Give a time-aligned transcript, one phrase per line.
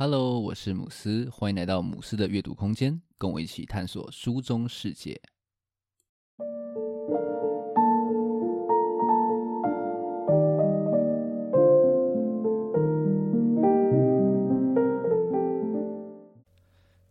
[0.00, 5.20] Hello，我是姆斯，欢迎来到姆斯的阅读空间，跟我一起探索书中世界。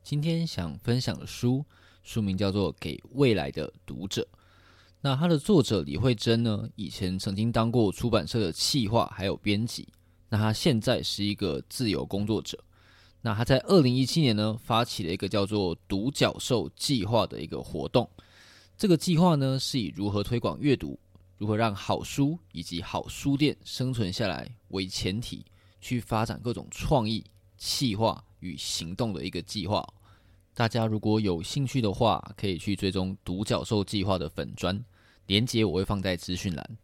[0.01, 1.65] 今天想分享的书，
[2.03, 4.25] 书名叫做《给未来的读者》。
[5.01, 9.89] 那它的作者李慧珍呢，以前曾经当过出版社的企划还有编辑。
[10.29, 12.57] 那他现在是一个自由工作者。
[13.27, 18.09] 那他在二零一七年呢，发起了一个叫做“独角兽计划”的一个活动。
[18.77, 20.97] 这个计划呢，是以如何推广阅读、
[21.37, 25.43] 如何让好书以及好书店生存下来为前提，
[25.81, 27.21] 去发展各种创意、
[27.57, 29.85] 企划与行动的一个计划。
[30.53, 34.81] 大家如果有兴趣的话，可以去追踪独角兽计划的粉专，
[35.25, 36.77] 连接我会放在资讯栏。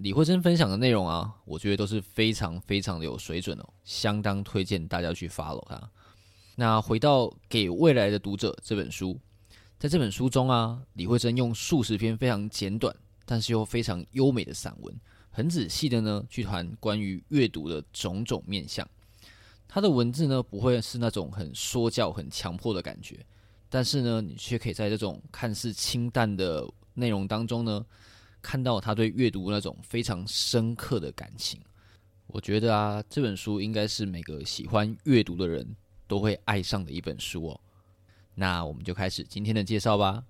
[0.00, 5.90] 李慧珍分享的内容啊，我觉得都是非常非常的有水准哦，相当推荐大家去 follow 它。
[6.54, 9.18] 那回到给未来的读者这本书，
[9.78, 14.94] 在这本书中啊，李慧珍用数十篇非常简短，但是又非常优美的散文，
[15.30, 18.86] 很仔细的呢去谈关于阅读的种种面向。
[19.66, 23.24] 他的文字呢，不会是那种很说教、很强迫的感觉，
[23.68, 27.84] 但是呢，你却可以在这种看似清淡的内容当中呢，
[28.46, 31.60] 看到他对阅读那种非常深刻的感情。
[32.28, 35.74] 我觉得啊，这本书应该是每个喜欢阅读的人
[36.06, 37.60] 都会爱上的一本书哦。
[38.36, 40.22] 那我们就开始今天的介绍吧。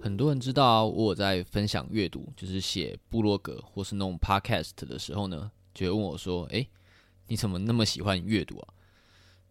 [0.00, 6.66] 很多人知道我在分享阅读，就是写部落格或是弄 podcast 的时候呢，就会问我说：“诶，
[7.26, 8.68] 你怎么那么喜欢阅读啊？”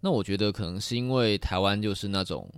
[0.05, 2.51] 那我觉得可能是因为台湾就是那种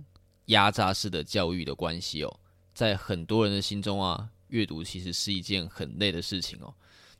[0.46, 2.40] 压榨式的教育的关系哦，
[2.74, 6.74] 在很多人的心中啊，阅读其实是一件很累的事情哦，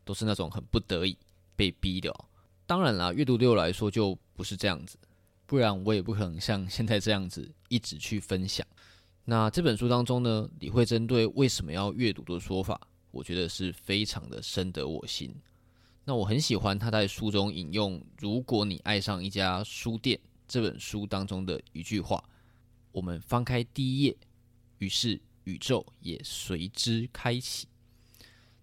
[0.04, 1.16] 都是那种很不得已
[1.54, 2.24] 被逼的哦。
[2.66, 4.98] 当然啦，阅读对我来说就不是这样子，
[5.47, 8.66] 不然我也不可能像现在这样子一直去分享。
[9.25, 12.81] 那这本书当中呢，李惠贞对为什么要阅读的说法，
[13.12, 15.32] 我觉得是非常的深得我心。
[16.09, 22.22] 那我很喜欢他在书中引用“如果你爱上一家书店”这本书当中的一句话
[22.93, 24.16] ：“我们翻开第一页，
[24.78, 27.66] 于是宇宙也随之开启。”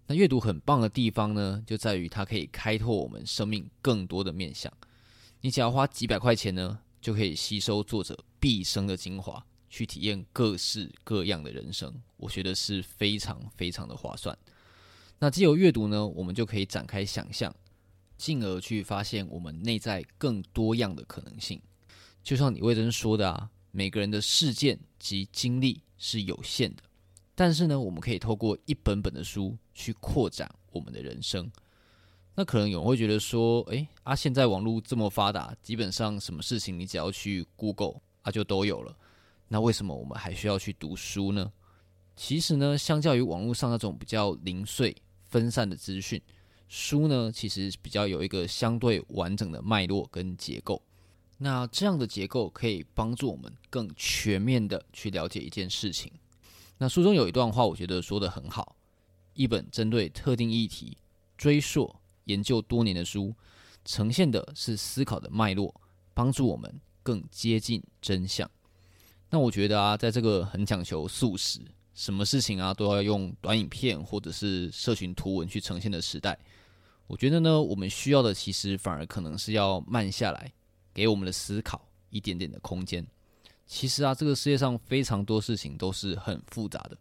[0.08, 4.72] 那阅读很棒的地方呢，就在于它可以开拓我们生命更多的面向。
[5.42, 9.46] 你只要花几百块钱呢，就可以吸收作者毕生的精华。
[9.70, 14.38] 去体验各式各样的人生，我觉得是非常非常的划算。
[15.23, 17.56] 那借由阅读呢，我们就可以展开想象，
[18.17, 21.61] 进而去发现我们内在更多样的可能性。
[22.22, 26.84] 就像李惠贞说的啊，每个人的事件及经历是有限的，
[27.35, 31.50] 但是呢，我们可以透过一本本的书去扩展我们的人生。
[32.35, 38.94] 那可能有人会觉得说，诶，啊，现在网络这么发达，基本上什么事情你只要去 Google 啊，就都有了。
[39.47, 41.50] 那为什么我们还需要去读书呢？
[42.13, 44.94] 其实呢，相较于网络上那种比较零碎、
[45.34, 46.22] 分散的资讯，
[46.70, 50.80] 书呢其实比较有一个相对完整的脉络跟结构。
[51.40, 56.12] 那这样的结构可以帮助我们更全面的去了解一件事情。
[56.78, 58.76] 那书中有一段话，我觉得说得很好：
[59.34, 60.96] 一本针对特定议题
[61.36, 61.96] 追溯
[62.26, 63.34] 研究多年的书，
[63.84, 65.74] 呈现的是思考的脉络，
[66.14, 68.48] 帮助我们更接近真相。
[69.32, 71.60] 那我觉得啊，在这个很讲求速食，
[71.94, 76.38] 什么事情啊都要用短影片或者是社群图文去呈现的时代，
[77.08, 80.52] 我觉得呢，我们需要的其实反而可能是要慢下来，
[80.94, 83.06] 给我们的思考一点点的空间。
[83.66, 86.98] 其实啊，这个世界上非常多事情都是很复杂的，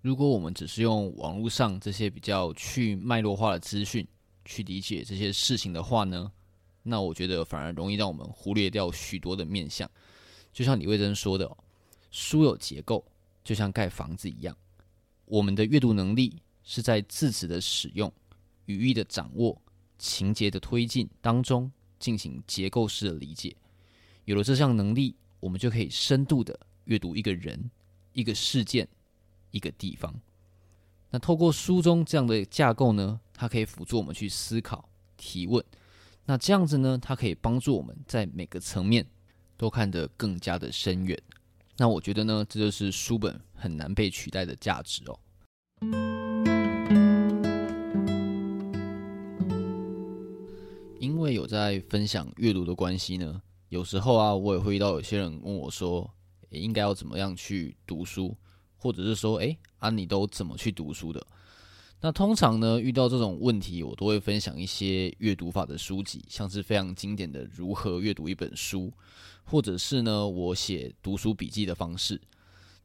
[0.00, 4.06] 如果我们只是用网络上这些比较去脉络化的资讯
[4.44, 6.30] 去理解这些事情的话呢，
[6.82, 9.90] 那我觉得反而容易让我们忽略掉许多的面向。
[10.52, 11.56] 就像李慧珍说的哦。
[12.12, 13.04] 书有结构，
[13.42, 14.56] 就像盖房子一样。
[15.24, 18.12] 我们的阅读能力是在字词的使用、
[18.66, 19.60] 语义的掌握、
[19.98, 23.56] 情节的推进当中进行结构式的理解。
[24.24, 27.70] 有了这项能力，我们就可以深度的阅读一个人、
[28.12, 28.88] 一个事件、
[29.50, 30.14] 一个地方。
[31.10, 35.64] 那透过书中这样的架构呢，它可以辅助我们去思考、提问。
[36.24, 39.04] 那这样子呢，它可以帮助我们在每个层面
[39.56, 41.20] 都看得更加的深远。
[41.80, 45.18] 那我觉得呢，这就是书本很难被取代的价值哦。
[50.98, 53.40] 因为有在分享阅读的关系呢，
[53.70, 56.12] 有时候啊，我也会遇到有些人问我说，
[56.50, 58.36] 应该要怎么样去读书，
[58.76, 61.26] 或者是说，诶，啊，你都怎么去读书的？
[62.02, 68.86] 那通常呢，遇到这种问题，我都会分享一些阅读法的书籍，像是非常经典的《如何阅读一本书》，
[69.44, 72.18] 或者是呢，我写读书笔记的方式。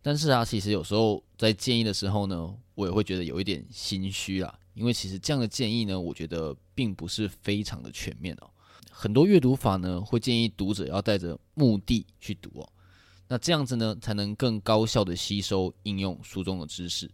[0.02, 8.50] 但是啊，其实有时候在建议的时候呢，我也会觉得有一点心虚啦，因为其实这样的建议呢，我觉得并不是非常的全面哦。
[8.92, 12.70] 很多阅读法呢，会建议读者要带着目的去读哦，
[13.30, 17.10] 那这样子呢，才能更高效的吸收应用书中的知识。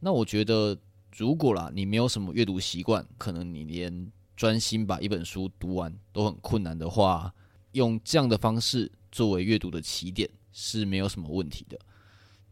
[0.00, 0.76] 那我觉得。
[1.16, 7.32] 如果啦，你没有什么阅读习惯，可能你连专心把一本书读完都很困难的话，
[7.72, 11.78] 用这样的方式作为阅读的起点是没有什么问题的。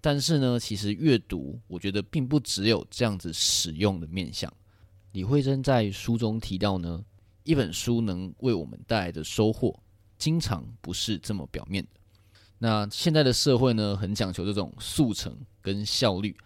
[0.00, 4.52] 但是呢，其实阅读，我觉得并不只有这样子使用的面向。
[5.12, 7.04] 李慧珍在书中提到呢，
[7.44, 9.78] 一本书能为我们带来的收获，
[10.18, 11.90] 经常不是这么表面的。
[12.58, 16.36] 那现在的社会呢，很讲求这种速成跟效率。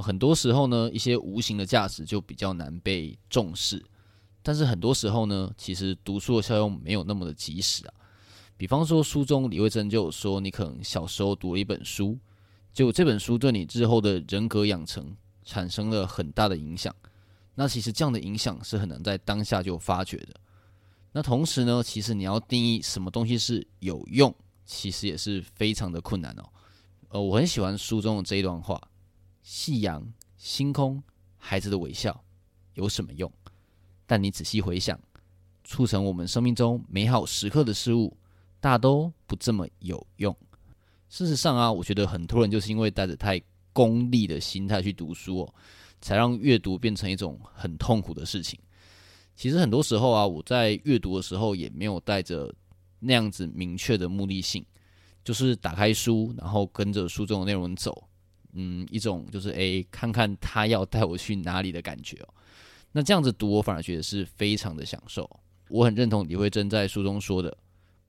[0.00, 3.84] 很多时候呢，一些无形的价值就比较难被重视。
[4.42, 7.94] 但是很多时候呢，其实读书的效用没有那么的及时啊。
[8.56, 12.18] 比方说，书中李惠珍就有说，你可能小时候读了一本书，
[12.72, 16.94] 就这本书对你日后的人格养成产生了很大的影响。
[17.54, 20.34] 那其实这样的影响是很难在当下就发觉的。
[21.12, 26.44] 那同时呢，其实你要定义什么东西是有用，其实也是非常的困难哦。
[27.08, 28.80] 呃，我很喜欢书中的这一段话。
[29.44, 30.02] 夕阳、
[30.38, 31.00] 星空、
[31.36, 32.18] 孩子的微笑，
[32.72, 33.30] 有什么用？
[34.06, 34.98] 但你仔细回想，
[35.64, 38.16] 促成我们生命中美好时刻的事物，
[38.58, 40.34] 大都不这么有用。
[41.10, 43.38] 事实上啊，我觉得很多人就是因为带着太
[43.74, 45.54] 功利的心态去读书哦，
[46.00, 48.58] 才让阅读变成一种很痛苦的事情。
[49.36, 52.50] 其实很多时候啊，我在阅读的时候也没有带着
[52.98, 54.64] 那样子明确的目的性，
[55.22, 58.08] 就是打开书，然后跟着书中的内容走。
[58.54, 62.34] 嗯，一种就是诶，看看他要带我去哪里的感觉哦。
[62.92, 65.28] 那这样子读，我反而觉得是非常的享受。
[65.68, 67.56] 我很认同李慧珍在书中说的：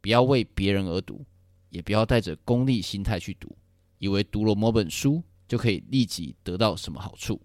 [0.02, 1.26] 不要为别人而读，
[1.70, 3.56] 也不要带着功利心态去读，
[3.98, 7.42] 以为读了某本书就可以立即得到什么好处，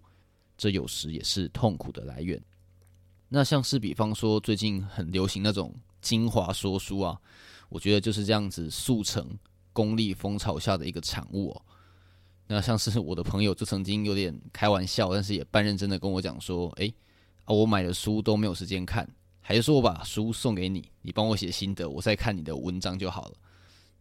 [0.55, 2.39] 这有时也是痛苦的来源。
[3.27, 7.19] 那像是比方说最近很流行那种精华说书啊，
[7.69, 9.27] 我觉得就是这样子速成
[9.73, 11.65] 功利风潮下的一个产物哦。
[12.53, 16.93] 那像是我的朋友就曾经有点开玩笑，但是也半认真的跟我讲说：“诶，
[17.45, 19.09] 啊，我买的书都没有时间看，
[19.39, 23.35] 还是说我把书送给你，你帮我写心得，我再看你的文章就好了。”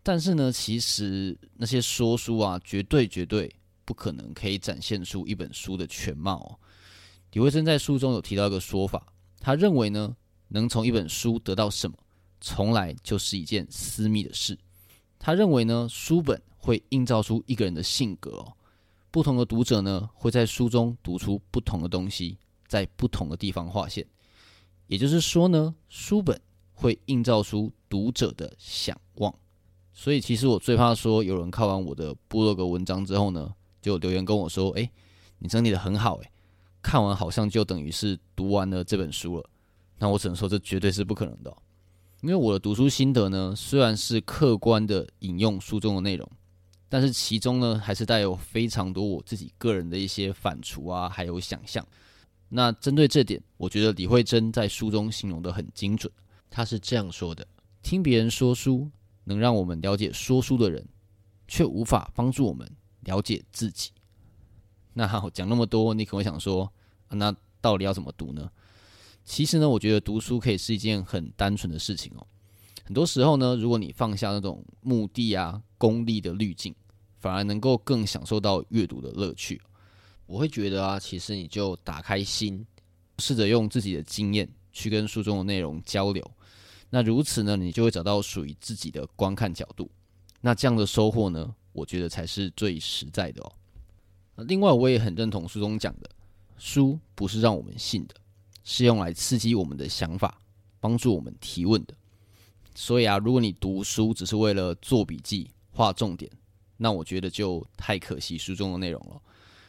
[0.03, 3.49] 但是呢，其实那些说书啊，绝对绝对
[3.85, 6.59] 不可能可以展现出一本书的全貌哦。
[7.35, 9.07] 李惠珍在书中有提到一个说法，
[9.39, 10.17] 他认为呢，
[10.49, 11.97] 能从一本书得到什么，
[12.41, 14.59] 从来就是一件私密的事。
[15.21, 16.43] 他认为呢，书本。
[16.61, 18.53] 会映照出一个人的性格哦。
[19.11, 24.07] 不同的读者呢，会在书中读出不同的东西，在不同的地方划线。
[24.87, 26.41] 也就是说呢，书本
[26.73, 29.35] 会映照出读者的想望。
[29.93, 33.53] 所以，其实我最怕说有人看完我的部落格文章之后呢，
[33.83, 34.89] 就留言跟我说：“诶，
[35.41, 36.31] 你整理的很好，诶，
[36.81, 39.51] 看完好像就等于是读完了这本书了。”
[39.99, 41.55] 那我只能说，这绝对是不可能的。
[42.23, 46.31] 因为我的读书心得呢，虽然是客观的引用书中的内容。
[46.91, 51.87] 但是其中呢，还是带有非常多我自己个人的一些反刍啊，还有想象。
[52.49, 56.13] 那针对这点，我觉得李慧珍在书中形容得很精准。
[56.51, 57.47] 她是这样说的：
[57.81, 58.91] 听别人说书，
[59.23, 60.85] 能让我们了解说书的人，
[61.47, 62.69] 却无法帮助我们
[63.05, 63.93] 了解自己。
[64.93, 66.71] 那好，讲那么多，你可能会想说，
[67.09, 68.51] 那到底要怎么读呢？
[69.25, 72.27] 其实呢，我觉得读书可以是一件很单纯的事情哦。
[72.91, 76.75] 很多时候呢，如果你放下那种目的啊、功利的滤镜，
[77.21, 79.63] 反而能够更享受到阅读的乐趣。
[80.27, 82.67] 我会觉得啊，其实你就打开心，
[83.19, 86.29] 试着用自己的经验去跟书中的内容交流。
[86.89, 89.89] 那如此呢，你就会找到属于自己的观看角度。
[90.41, 93.53] 那这样的收获呢，我觉得才是最实在的哦。
[94.49, 96.11] 另外，我也很认同书中讲的，
[96.59, 98.17] 书不是让我们信的，
[98.65, 100.41] 是用来刺激我们的想法，
[100.81, 101.95] 帮助我们提问的。
[102.81, 106.33] 所以啊，如果你读书只是为了做笔记、画重点，
[106.79, 109.21] 那我觉得就太可惜书中的内容了。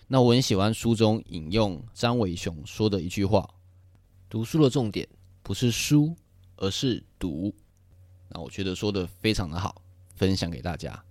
[0.08, 3.46] 那我很喜欢书中引用张伟雄说的一句话
[4.30, 5.06] ：“读书的重点
[5.44, 6.15] 不是书，
[6.56, 7.53] 而是读。”
[8.32, 9.82] 那我觉得说的非常的好，
[10.15, 11.03] 分享给大家。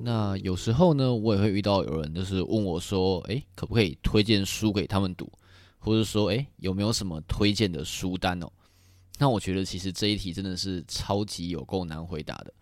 [0.00, 5.30] 那有时候呢，我也会遇到有人就是问我说：“诶，可不可以推荐书给他们读？”
[5.78, 8.50] 或者说，诶，有没有什么推荐的书单哦？
[9.18, 12.52] 那我觉得其实这一题真的是超级有够难回答的，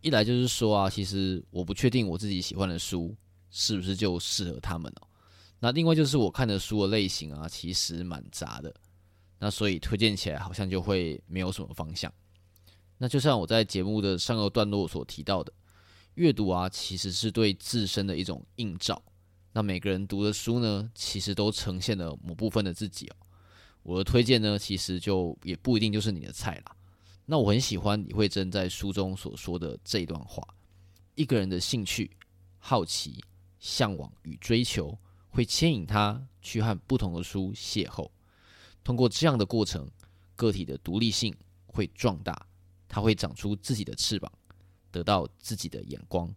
[0.00, 3.16] 一来就是说啊，其实我不确定我自己喜欢的书
[3.50, 5.06] 是不是就适合他们哦。
[5.58, 8.74] 那另外就是我看的书的类型啊，其实蛮杂的，
[9.38, 12.12] 那所以推荐起来好像就会没有什么方向。
[12.98, 15.50] 那就像我在节目的上个段落所提到的，
[16.14, 19.02] 阅读啊，其实是对自身的一种映照。
[19.52, 23.16] 那每个人读的书呢，其实都呈现了某部分的自己哦。
[23.82, 26.76] 我的推荐呢，其实就也不一定就是你的菜啦。
[27.26, 30.46] 那我很喜欢李惠珍在书中所说的这一段话：
[31.14, 32.10] 一个人的兴趣、
[32.58, 33.22] 好奇、
[33.58, 34.96] 向往与追求，
[35.30, 38.08] 会牵引他去和不同的书邂逅。
[38.84, 39.90] 通过这样的过程，
[40.36, 41.34] 个体的独立性
[41.66, 42.46] 会壮大，
[42.88, 44.30] 他会长出自己的翅膀，
[44.90, 46.32] 得到自己的眼光。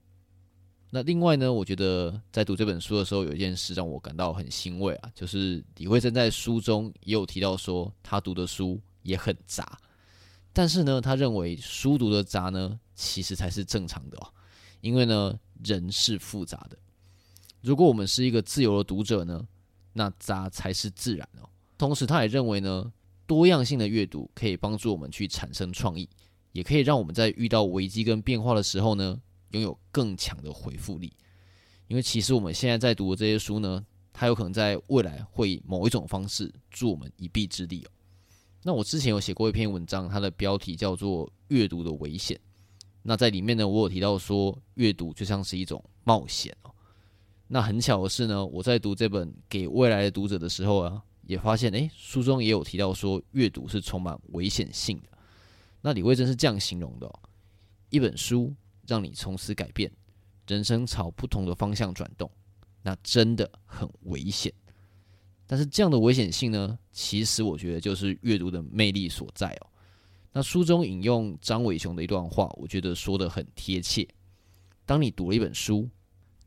[0.95, 9.79] 那另外呢，我觉得在读这本书的时候，有一件事让我感到很欣慰啊，就是李慧珍在书中也有提到说，他读的书也很杂，
[10.53, 14.29] 但是呢，他认为书读的杂呢，其实才是正常的哦，
[14.81, 16.77] 因为呢，人是复杂的。
[17.61, 19.47] 如果我们是一个自由的读者呢，
[19.93, 21.49] 那杂才是自然哦。
[21.75, 22.93] 同时，他也认为呢，
[23.25, 26.07] 多样性的阅读可以帮助我们去产生创意，
[26.51, 29.19] 也可以让我们在遇到危机跟变化的时候呢。
[29.53, 31.13] 拥有更强的回复力，
[31.87, 37.89] 因为其实我们现在在读的这些书呢，它有可能在未来会以某一种方式助我们一臂之力哦。
[38.63, 42.35] 那我之前有写过一篇文章，它的标题叫做《阅读的危险》。
[43.03, 46.73] 那在里面呢，我有提到说，阅读就像是一种冒险哦。
[47.47, 55.09] 那很巧的是呢，我在读这本《给未来的读者》的时候啊，也发现，诶，书中也有提到说，阅读是充满危险性的。
[55.81, 57.19] 那李慧珍是这样形容的：
[57.91, 58.51] 一本书。
[58.87, 59.91] 让你从此改变，
[60.47, 62.29] 人生朝不同的方向转动，
[62.81, 64.53] 那真的很危险。
[65.45, 69.67] 但是这样的危险性呢，其实我觉得就是阅读的魅力所在哦。
[70.31, 74.07] 那书中引用张伟雄的一段话，我觉得说得很贴切。
[74.85, 75.87] 当你读了一本书，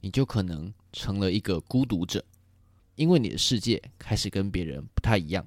[0.01, 2.25] 你就可能成了一个孤独者，
[2.97, 5.47] 因为你的世界开始跟别人不太一样。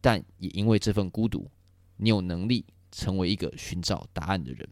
[0.00, 1.48] 但也因为这份孤独，
[1.96, 4.68] 你有能力成为一个寻找答案的人。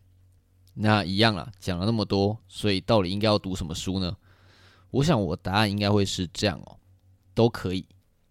[0.74, 4.16] 那一样啦，讲了那么多，所以到底应该要读什么书呢？
[4.90, 6.76] 我想我答案应该会是这样哦，
[7.34, 7.86] 都可以，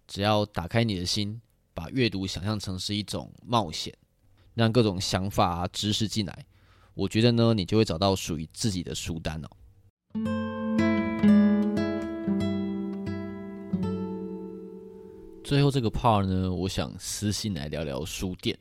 [0.07, 1.39] 只要打开你的心，
[1.73, 3.93] 把阅读想象成是一种冒险，
[4.55, 6.45] 让各种想法啊、知识进来，
[6.93, 9.49] 我觉得呢，你就会找到属于自己的书单哦。
[15.43, 18.57] 最后这个 part 呢，我想私信来聊聊书店。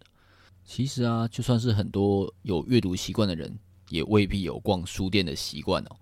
[0.64, 3.58] 其实啊，就算是很多有阅读习惯的人。
[3.90, 5.96] 也未必有逛书店的习惯哦，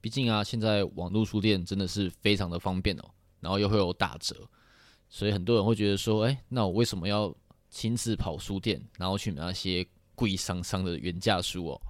[0.00, 3.04] 毕竟啊，现在网络书店真的是非常的方便哦，
[3.40, 4.36] 然后又会有打折，
[5.10, 7.34] 所以很多人会觉得说，哎，那我为什么要
[7.68, 11.80] 亲自跑书店，然后去买那些贵桑桑的原价书哦？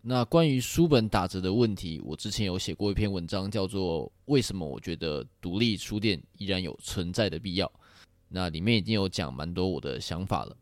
[0.00, 7.66] 那关于书本打折的问题，我之前有写过一篇文章，叫做《为什么我觉得独立书店依然有存在的必要》，
[8.28, 10.56] 那里面已经有讲蛮多我的想法了。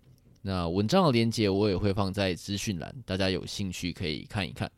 [0.47, 4.71] 那文章的连接我也会放在资讯栏，大家有兴趣可以看一看。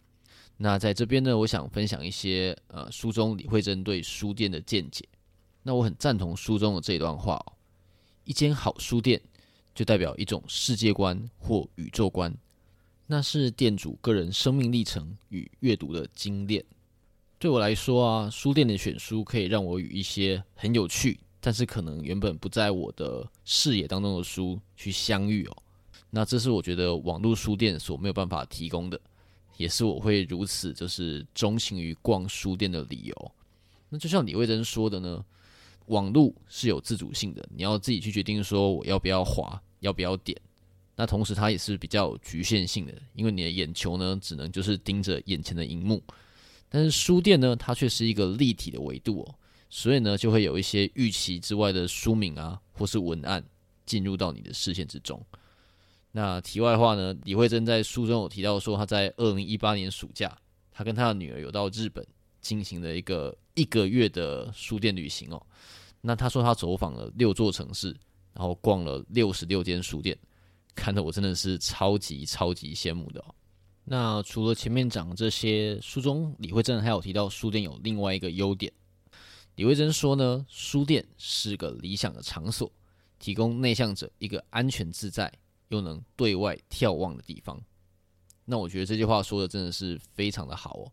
[0.57, 5.07] 那在这边呢，我想分享一些呃书中李慧珍对书店的见解。
[5.63, 7.53] 那我很赞同书中的这段话哦：
[8.25, 9.21] 一间好书店
[9.75, 12.35] 就代表一种世界观或宇宙观，
[13.07, 16.65] 那是店主个人生命历程与阅读的精炼。
[17.39, 21.21] 对我来说啊，书店的选书可以让我与一些很有趣。
[21.40, 25.57] 但是可能原本不在我的视野当中的书去相遇哦，
[26.11, 29.00] 那这是我觉得网络书店所没有办法提供的，
[29.57, 33.33] 也是我会如此就是钟情于逛书店的理由。
[33.88, 35.25] 那就像李慧珍说的呢，
[35.87, 40.37] 网络是有自主性的，你要自己去决定说我要不要滑，要不要点。
[40.97, 46.02] 那同时它也是比较局限性的，因为你的眼球呢只能就是盯着眼前的荧幕，
[46.68, 49.35] 但是书店呢，它却是一个立体的维度哦。
[49.71, 53.45] 所以呢，就会有一些预期之外的书名啊，或是文案
[53.85, 55.23] 进入到你的视线之中。
[56.11, 60.37] 那题外话呢，李慧珍在书中有提到说，他在二零一八年暑假，
[60.73, 62.05] 他跟他的女儿有到日本
[62.41, 65.41] 进行了一个一个月的书店旅行哦。
[66.01, 67.95] 那他说他走访了六座城市，
[68.33, 70.17] 然后逛了六十六间书店，
[70.75, 73.35] 看得我真的是超级超级羡慕的哦。
[73.85, 78.73] 那除了前面讲这些，书中李慧珍还有提到书店有另外一个优点。
[79.59, 82.71] 李惠贞说呢，书店是个理想的场所，
[83.19, 85.33] 提供内向者一个安全自在
[85.71, 87.61] 又能对外眺望的地方。
[88.45, 90.93] 那我觉得这句话说的真的是非常的好哦。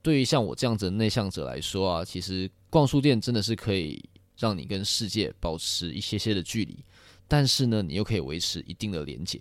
[0.00, 4.02] 对于像我这样子的内向者来说啊，其实逛书店真的是可以
[4.38, 6.82] 让你跟世界保持一些些的距离，
[7.28, 9.38] 但是呢，你又可以维持一定的连接。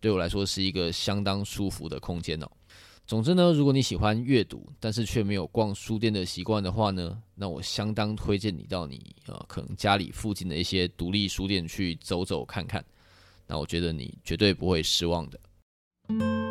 [0.00, 2.50] 对我来说是一个相当舒服的空间哦。
[3.06, 12.84] 总之呢，如果你喜欢阅读，但是却没有逛书店的习惯的话呢，那我相当推荐你到你呃可能家里附近的一些独立书店去走走看看。
[13.46, 16.45] 那我觉得你绝对不会失望的。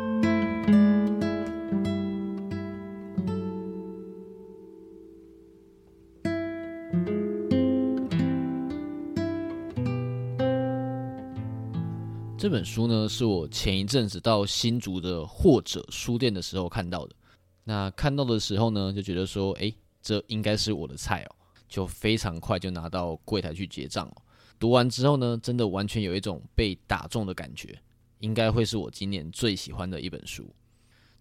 [12.46, 17.16] 这本书呢，是我前一阵子到新竹的或者书店的时候看到的。
[17.64, 21.34] 那看到的时候呢，就觉得说，诶，这应该是我的菜哦，
[21.68, 24.22] 就非常快就拿到柜台去结账哦。
[24.60, 27.76] 读完之后呢，真的完全有一种被打中的感觉，
[28.20, 30.48] 应该会是我今年最喜欢的一本书。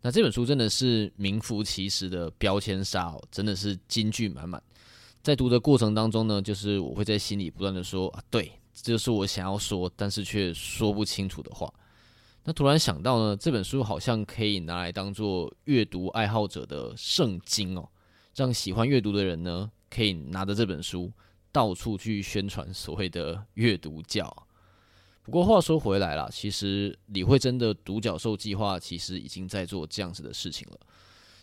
[0.04, 4.62] 那这本书真的是名副其实的标签杀哦，真的是金句满满。
[5.24, 8.52] 在读的过程当中呢，就是我会在心里不断的说啊，对。
[8.76, 11.74] 这就是我想要说，但是却说不清楚的话。
[12.44, 17.90] 那突然想到呢，这本书好像可以拿来当做阅读爱好者的圣经哦，
[18.36, 21.12] 让喜欢阅读的人呢，可以拿着这本书
[21.52, 24.32] 到处去宣传所谓的阅读教。
[25.24, 30.80] 不过话说回来啦，其实李慧珍的独角兽计划其实已经在做这样子的事情了。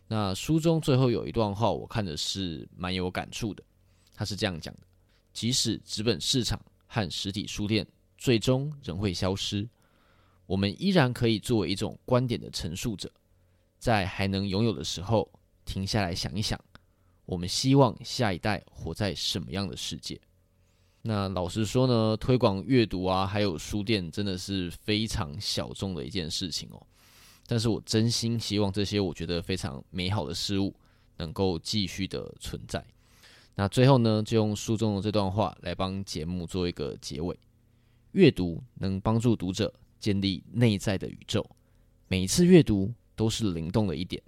[0.06, 3.64] 那书中最后有一段话，我看的是蛮有感触的。
[4.14, 4.80] 他是这样讲的：
[5.32, 6.60] 即使资本市场。
[6.92, 7.86] 和实体书店
[8.18, 9.66] 最终仍会消失，
[10.44, 13.10] 我们依然可以作为一种观点的陈述者，
[13.78, 15.32] 在还能拥有的时候，
[15.64, 16.62] 停下来想一想，
[17.24, 20.20] 我们希望下一代活在什么样的世界？
[21.00, 26.86] 那老实说呢，推广阅读啊，还有书店，真的是非常小众的一件事情哦。
[27.46, 30.76] 但是我真心希望这些我觉得非常美好的事物，
[31.16, 32.84] 能够继续的存在。
[33.54, 37.38] 那最后呢，就用书中的这段话来帮节目做一个结尾。
[38.12, 41.44] 阅读能帮助读者建立内在的宇宙，
[42.08, 44.22] 每一次阅读都是灵动的一点。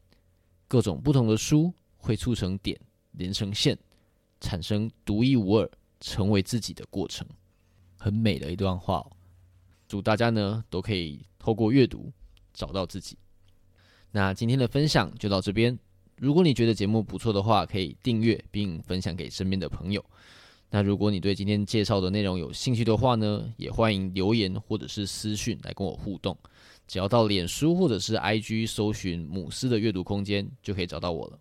[0.68, 2.78] 各种不同的书会促成点
[3.12, 3.78] 连成线，
[4.40, 7.26] 产生独一无二、成为自己的过程。
[7.96, 9.10] 很美的一段话哦。
[9.86, 12.12] 祝大家呢都可以透过阅读
[12.52, 13.16] 找到自己。
[14.10, 15.78] 那今天的分享就到这边。
[16.16, 20.04] 如果你觉得节目不错的话，可以订阅并分享给身边的朋友。
[20.70, 26.36] 那如果你对今天介绍的内容有兴趣的话呢，也欢迎留言或者是私讯来跟我互动。
[26.86, 31.38] 只要到脸书或者是 IG 搜寻“母斯的阅读空间”，就可以找到我了。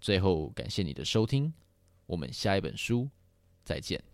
[0.00, 1.52] 最后，感谢你的收听，
[2.06, 3.08] 我们下一本书
[3.64, 4.13] 再见。